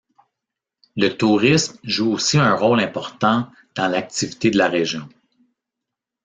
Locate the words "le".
0.97-1.09